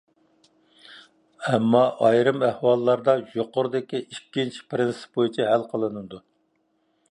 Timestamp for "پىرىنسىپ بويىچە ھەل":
4.73-5.71